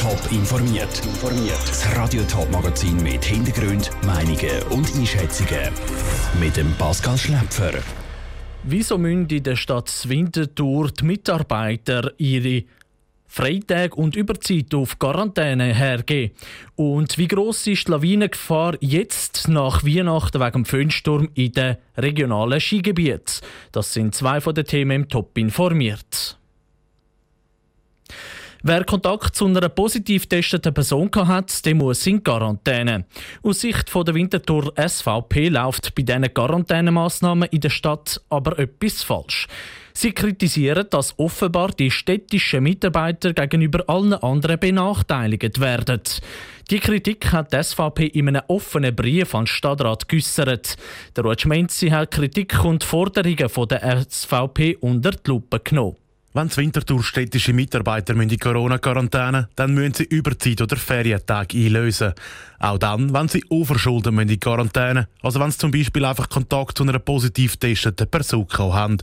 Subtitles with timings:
[0.00, 1.02] Top informiert.
[1.66, 5.74] Das Radio Top Magazin mit Hintergrund, Meinungen und Einschätzungen
[6.40, 7.72] mit dem Pascal Schläpfer.
[8.62, 12.64] Wieso müssen in der Stadt Winterthur die Mitarbeiter ihre
[13.26, 16.34] Freitag und Überzeit auf Quarantäne hergeben.
[16.76, 22.58] Und wie groß ist die Lawinengefahr jetzt nach Weihnachten wegen dem Föhnsturm in den regionalen
[22.58, 23.46] Skigebieten?
[23.70, 26.38] Das sind zwei von den Themen im Top informiert.
[28.62, 33.06] Wer Kontakt zu einer positiv testeten Person hat, der muss in Quarantäne.
[33.42, 39.46] Aus Sicht der Winterthur SVP läuft bei diesen Quarantänemaßnahmen in der Stadt aber etwas falsch.
[39.94, 46.02] Sie kritisieren, dass offenbar die städtischen Mitarbeiter gegenüber allen anderen benachteiligt werden.
[46.70, 50.76] Die Kritik hat die SVP in einem offenen Brief an den Stadtrat geäussert.
[51.16, 55.96] Der Rutschmenzi hat Kritik und Forderungen von der SVP unter die Lupe genommen.
[56.32, 62.14] Wenn das Winterthur städtische Mitarbeiter in Corona-Quarantäne dann müssen sie Überzeit oder Ferientage einlösen.
[62.60, 66.84] Auch dann, wenn sie unverschuldet in Quarantäne, also wenn sie zum Beispiel einfach Kontakt zu
[66.84, 68.98] einer positiv testeten Person haben.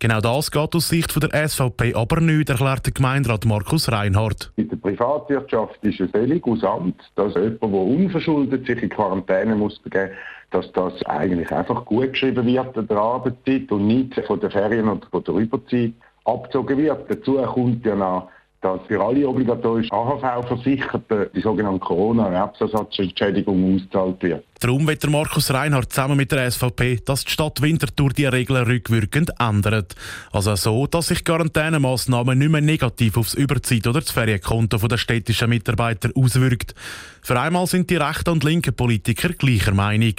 [0.00, 4.50] Genau das geht aus Sicht der SVP aber nicht, erklärt der Gemeinderat Markus Reinhardt.
[4.56, 9.78] In der Privatwirtschaft ist es völlig ausand, dass jemand, der unverschuldet sich in Quarantäne muss
[9.78, 10.10] begeben,
[10.50, 14.88] dass das eigentlich einfach gut geschrieben wird an der Arbeitszeit und nicht von der Ferien
[14.88, 15.92] oder von der Überzeit
[16.24, 17.10] abgezogen wird.
[17.10, 18.28] Dazu kommt ja noch,
[18.60, 24.44] dass für alle obligatorisch AHV-Versicherten die sogenannte Corona-Erbsersatzentschädigung ausgezahlt wird.
[24.60, 29.32] Darum wird Markus Reinhardt zusammen mit der SVP, dass die Stadt Winterthur die Regeln rückwirkend
[29.38, 29.94] ändert.
[30.32, 35.50] Also so, dass sich Quarantänemaßnahmen nicht mehr negativ aufs Überzeit- oder das Ferienkonto der städtischen
[35.50, 36.74] Mitarbeiter auswirkt.
[37.22, 40.14] Für einmal sind die rechten und linken Politiker gleicher Meinung.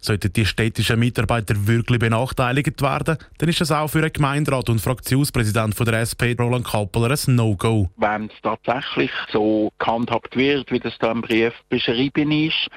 [0.00, 4.80] Sollten die städtischen Mitarbeiter wirklich benachteiligt werden, dann ist es auch für den Gemeinderat und
[4.80, 7.90] Fraktionspräsident der SP, Roland Kappeler, ein No-Go.
[7.96, 12.68] Wenn es tatsächlich so gehandhabt wird, wie das da im Brief beschrieben ist,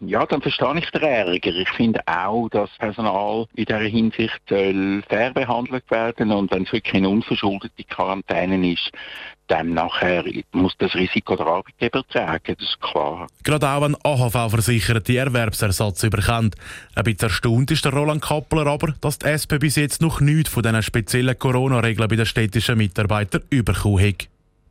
[0.00, 1.54] ja, dann verstehe ich den Ärger.
[1.54, 6.72] Ich finde auch, dass Personal in dieser Hinsicht soll fair behandelt werden und wenn es
[6.72, 8.90] wirklich eine unverschuldete Quarantäne ist,
[9.46, 13.28] dann nachher muss das Risiko der Arbeitgeber tragen, das ist klar.
[13.44, 16.56] Gerade auch wenn AHV-Versicherte Erwerbsersatz überkommt.
[16.94, 20.50] Ein bisschen erstaunt ist der Roland Kappler aber, dass die SP bis jetzt noch nichts
[20.50, 24.28] von diesen speziellen Corona-Regeln bei den städtischen Mitarbeitern bekommen hat.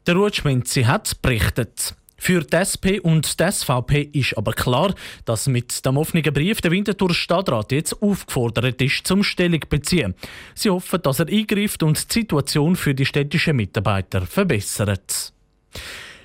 [0.07, 1.95] Der Rutschminzi hat berichtet.
[2.17, 4.93] Für die SP und die SVP ist aber klar,
[5.25, 10.15] dass mit dem offenen Brief der Winterthur Stadtrat jetzt aufgefordert ist, zum Stellung zu beziehen.
[10.53, 15.33] Sie hoffen, dass er eingreift und die Situation für die städtischen Mitarbeiter verbessert.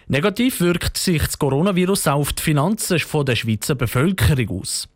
[0.07, 4.89] Negativ wirkt sich das Coronavirus auf die Finanzen der Schweizer Bevölkerung aus.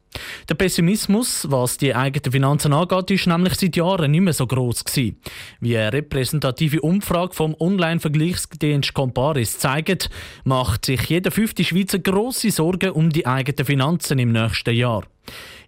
[0.48, 4.84] Der Pessimismus, was die eigenen Finanzen angeht, ist nämlich seit Jahren nicht mehr so groß
[4.84, 5.20] gewesen.
[5.60, 10.10] Wie eine repräsentative Umfrage vom Online-Vergleichsdienst Comparis zeigt,
[10.44, 15.04] macht sich jeder fünfte Schweizer grosse Sorgen um die eigenen Finanzen im nächsten Jahr.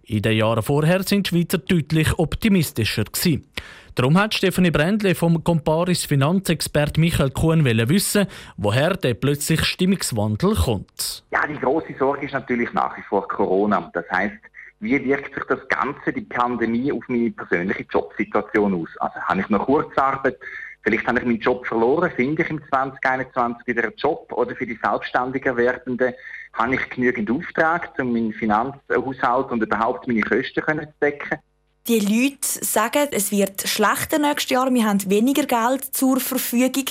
[0.09, 3.45] In den Jahren vorher sind die Schweizer deutlich optimistischer gewesen.
[3.93, 11.25] Darum hat Stefanie Brändle vom Comparis Finanzexpert Michael Kuhn wissen, woher der plötzlich Stimmungswandel kommt.
[11.31, 13.91] Ja, die große Sorge ist natürlich nach wie vor Corona.
[13.93, 14.37] Das heißt,
[14.79, 18.89] wie wirkt sich das Ganze, die Pandemie, auf meine persönliche Jobsituation aus?
[18.99, 20.37] Also habe ich noch Kurzarbeit?
[20.83, 24.65] Vielleicht habe ich meinen Job verloren, finde ich im 2021 wieder einen Job oder für
[24.65, 26.13] die selbstständigen Werdenden
[26.57, 31.39] habe ich genügend Auftrag, um meinen Finanzhaushalt und überhaupt meine Kosten zu decken
[31.87, 36.85] die Leute sagen, es wird schlechter nächstes Jahr, wir haben weniger Geld zur Verfügung.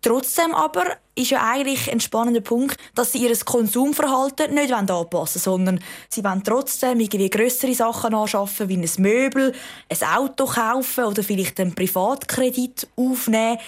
[0.00, 0.84] Trotzdem aber
[1.14, 6.24] ist ja eigentlich ein spannender Punkt, dass sie ihr Konsumverhalten nicht anpassen wollen, sondern sie
[6.24, 9.52] wollen trotzdem irgendwie grössere Sachen anschaffen, wie ein Möbel,
[9.88, 13.58] ein Auto kaufen oder vielleicht einen Privatkredit aufnehmen.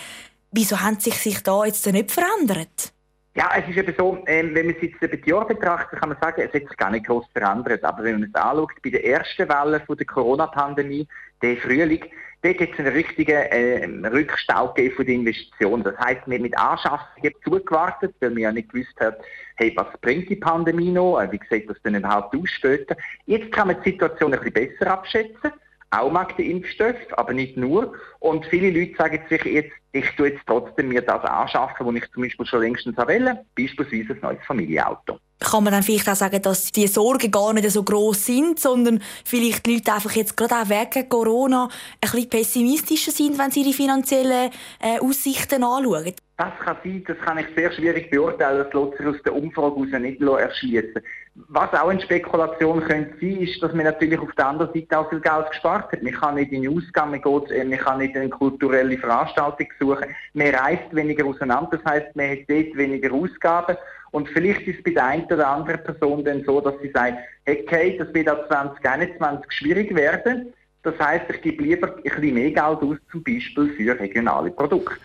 [0.53, 2.93] Wieso haben sich sich da jetzt nicht verändert?
[3.41, 6.11] Ja, es ist eben so, ähm, wenn man es jetzt über die Jahre betrachtet, kann
[6.11, 7.83] man sagen, es hat sich gar nicht groß verändert.
[7.85, 11.09] Aber wenn man es anschaut, bei der ersten Welle von der Corona-Pandemie,
[11.41, 12.05] der Frühling,
[12.43, 15.85] dort hat es einen richtigen äh, Rückstau gegeben von den Investitionen.
[15.85, 19.17] Das heisst, wir haben mit Anschaffungen zugewartet, weil wir ja nicht gewusst haben,
[19.57, 22.95] hey, was bringt die Pandemie noch, äh, wie sieht das denn überhaupt aus später.
[23.25, 25.51] Jetzt kann man die Situation ein bisschen besser abschätzen
[25.91, 27.93] auch mag der Impfstoff, aber nicht nur.
[28.21, 32.13] Und viele Leute sagen sich jetzt, ich tue jetzt trotzdem mir das anschaffen, was ich
[32.13, 35.19] zum Beispiel schon längstens wähle, beispielsweise ein neues Familienauto.
[35.41, 39.03] Kann man dann vielleicht auch sagen, dass die Sorgen gar nicht so groß sind, sondern
[39.25, 43.63] vielleicht die Leute einfach jetzt gerade auch wegen Corona ein bisschen pessimistischer sind, wenn sie
[43.63, 44.51] ihre finanziellen
[44.81, 46.13] äh, Aussichten anschauen?
[46.37, 49.77] Das kann sein, das kann ich sehr schwierig beurteilen, das lässt sich aus der Umfrage
[49.77, 51.03] heraus nicht erschließen.
[51.49, 55.09] Was auch eine Spekulation könnte sein, ist, dass man natürlich auf der anderen Seite auch
[55.09, 56.03] viel Geld gespart hat.
[56.03, 57.21] Man kann nicht in den Ausgang, man,
[57.51, 60.15] äh, man kann nicht in eine kulturelle Veranstaltung suchen.
[60.35, 63.77] Man reist weniger auseinander, das heißt, man hat dort weniger Ausgaben.
[64.13, 67.19] Und vielleicht ist es bei der einen oder anderen Person dann so, dass sie sagt,
[67.45, 70.53] Kate, das wird ab 2021 schwierig werden.
[70.83, 74.97] Das heißt, ich gebe lieber ein bisschen mehr Geld aus, zum Beispiel für regionale Produkte.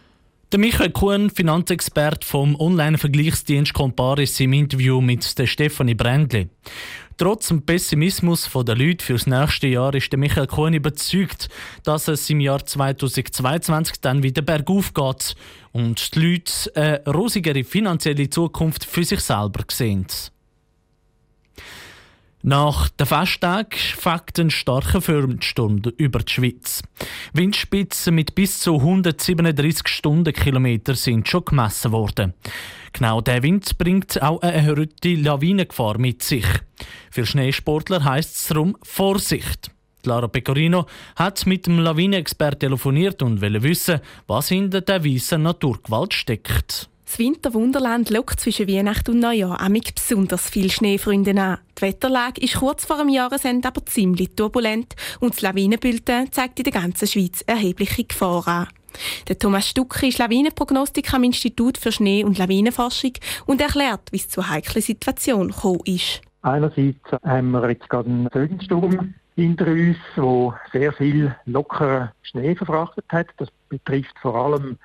[0.51, 6.49] Der Michael Kuhn, Finanzexperte vom Online-Vergleichsdienst Comparis im Interview mit der Stefanie Brändli.
[7.17, 11.49] Trotz dem Pessimismus der Leute fürs nächste Jahr ist der Michael Kuhn überzeugt,
[11.83, 15.35] dass es im Jahr 2022 dann wieder bergauf geht
[15.71, 20.05] und die Leute eine rosigere finanzielle Zukunft für sich selber sehen.
[22.47, 26.83] Nach dem Festtag fängt ein starker Firmensturm über die Schweiz.
[27.33, 32.35] Windspitzen mit bis zu 137 Stundenkilometer sind schon gemessen worden.
[32.93, 36.45] Genau der Wind bringt auch eine erhöhte Lawinengefahr mit sich.
[37.09, 39.71] Für Schneesportler heisst es darum Vorsicht.
[40.03, 46.13] Lara Pecorino hat mit dem Lawinenexperten telefoniert und will wissen, was hinter der weißen Naturgewalt
[46.13, 46.89] steckt.
[47.05, 51.59] Das Winterwunderland lockt zwischen Weihnachten und Neujahr amig besonders viele Schneefreunde an.
[51.77, 56.63] Die Wetterlage ist kurz vor dem Jahresende aber ziemlich turbulent und das Lawinenbülten zeigt in
[56.63, 58.67] der ganzen Schweiz erhebliche Gefahren an.
[59.27, 63.13] Der Thomas Stucki ist Lawinenprognostik am Institut für Schnee- und Lawinenforschung
[63.45, 66.21] und erklärt, wie es zu heiklen Situation gekommen ist.
[66.41, 73.05] Einerseits haben wir jetzt gerade einen Föhnsturm hinter uns, der sehr viel lockeren Schnee verfrachtet
[73.09, 73.27] hat.
[73.37, 74.77] Das betrifft vor allem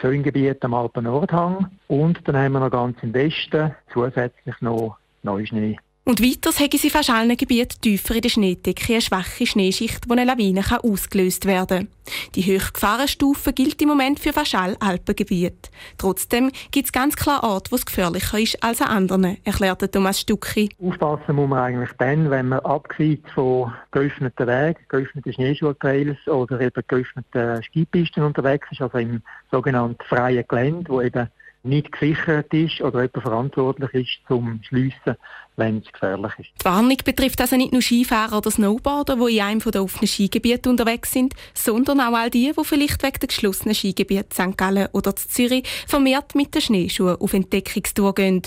[0.00, 1.66] Föhngebiet am Alpen-Nordhang.
[1.88, 5.78] Und dann haben wir noch ganz im Westen zusätzlich noch Neuschnee.
[6.04, 10.10] Und weiter haben sie fast allen Gebieten tiefer in der Schneedecke eine schwache Schneeschicht, die
[10.10, 11.88] eine Lawine kann ausgelöst werden kann.
[12.34, 15.70] Die Hochgefahrenstufe gilt im Moment für fast alle Alpengebiete.
[15.98, 20.20] Trotzdem gibt es ganz klar Orte, wo es gefährlicher ist als an anderen, erklärte Thomas
[20.20, 20.70] Stucki.
[20.82, 26.82] Aufpassen muss man eigentlich dann, wenn man abgesehen von geöffneten Wegen, geöffneten Schneeschuhtrails oder eben
[26.88, 31.28] geöffneten Skipisten unterwegs ist, also im sogenannten freien Gelände, wo eben
[31.62, 35.16] nicht gesichert ist oder jemand verantwortlich ist zum Schliessen,
[35.56, 36.48] wenn es gefährlich ist.
[36.60, 40.70] Die Warnung betrifft also nicht nur Skifahrer oder Snowboarder, die in einem der offenen Skigebiete
[40.70, 44.56] unterwegs sind, sondern auch all die, die vielleicht wegen der geschlossenen Skigebiete St.
[44.56, 48.42] Gallen oder Zürich vermehrt mit den Schneeschuhen auf Entdeckungstour gehen.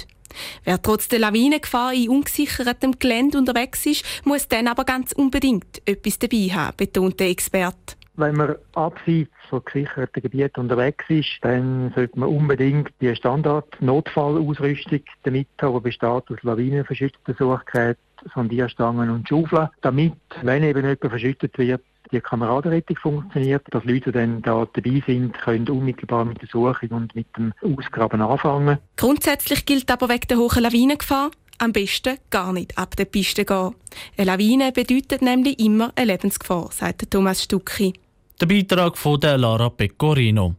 [0.63, 6.17] Wer trotz der Lawinengefahr in ungesichertem Gelände unterwegs ist, muss dann aber ganz unbedingt etwas
[6.17, 7.95] dabei haben, betont der Experte.
[8.15, 15.47] Wenn man abseits von gesicherten Gebieten unterwegs ist, dann sollte man unbedingt die Standard-Notfallausrüstung damit
[15.59, 18.01] haben, die besteht aus lawinenverschütteten Suchgeräten,
[18.35, 20.13] Sondierstangen und Schaufeln, damit,
[20.43, 21.81] wenn eben jemand verschüttet wird,
[22.11, 27.15] die Kameradenrettung funktioniert, dass Leute, dann da dabei sind, können unmittelbar mit der Suche und
[27.15, 28.77] mit dem Ausgraben anfangen.
[28.95, 33.73] Grundsätzlich gilt aber wegen der hohen Lawinengefahr, am besten gar nicht ab der Piste gehen.
[34.17, 37.93] Eine Lawine bedeutet nämlich immer eine Lebensgefahr, sagt Thomas Stucki.
[38.41, 40.55] Der Beitrag von der Lara Pecorino.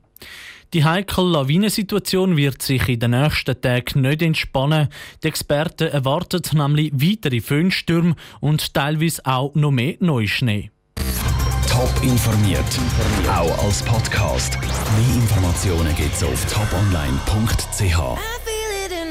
[0.73, 4.89] Die heikle Lawinensituation wird sich in den nächsten Tagen nicht entspannen.
[5.23, 10.71] Die Experten erwarten nämlich weitere Föhnstürme und teilweise auch noch mehr Neuschnee.
[11.69, 12.65] Top informiert,
[13.29, 14.59] auch als Podcast.
[14.61, 18.44] Mehr Informationen gibt es auf toponline.ch.